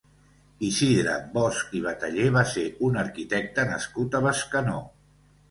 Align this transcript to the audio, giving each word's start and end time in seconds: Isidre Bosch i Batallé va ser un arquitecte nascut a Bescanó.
Isidre 0.69 1.11
Bosch 1.35 1.75
i 1.81 1.81
Batallé 1.83 2.25
va 2.39 2.43
ser 2.55 2.65
un 2.89 2.99
arquitecte 3.03 3.67
nascut 3.75 4.19
a 4.19 4.25
Bescanó. 4.31 4.83